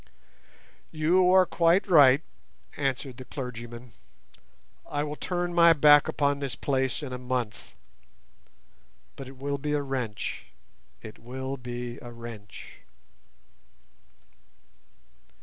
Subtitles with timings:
[0.91, 2.23] "You are quite right,"
[2.75, 3.91] answered the clergyman.
[4.89, 7.75] "I will turn my back upon this place in a month.
[9.15, 10.47] But it will be a wrench,
[11.03, 12.79] it will be a wrench."